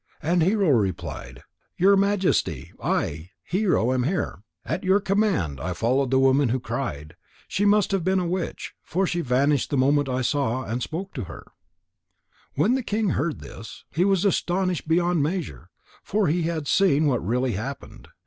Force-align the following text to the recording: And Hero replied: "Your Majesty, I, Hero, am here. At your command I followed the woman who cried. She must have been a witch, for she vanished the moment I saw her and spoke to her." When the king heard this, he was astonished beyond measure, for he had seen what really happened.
And 0.23 0.41
Hero 0.41 0.67
replied: 0.71 1.43
"Your 1.77 1.95
Majesty, 1.95 2.71
I, 2.83 3.29
Hero, 3.43 3.93
am 3.93 4.01
here. 4.01 4.41
At 4.65 4.83
your 4.83 4.99
command 4.99 5.59
I 5.59 5.73
followed 5.73 6.09
the 6.09 6.17
woman 6.17 6.49
who 6.49 6.59
cried. 6.59 7.15
She 7.47 7.65
must 7.65 7.91
have 7.91 8.03
been 8.03 8.17
a 8.17 8.25
witch, 8.25 8.73
for 8.81 9.05
she 9.05 9.21
vanished 9.21 9.69
the 9.69 9.77
moment 9.77 10.09
I 10.09 10.23
saw 10.23 10.63
her 10.63 10.71
and 10.71 10.81
spoke 10.81 11.13
to 11.13 11.25
her." 11.25 11.45
When 12.55 12.73
the 12.73 12.81
king 12.81 13.09
heard 13.11 13.41
this, 13.41 13.83
he 13.91 14.03
was 14.03 14.25
astonished 14.25 14.87
beyond 14.87 15.21
measure, 15.21 15.69
for 16.01 16.25
he 16.25 16.41
had 16.49 16.67
seen 16.67 17.05
what 17.05 17.23
really 17.23 17.51
happened. 17.51 18.07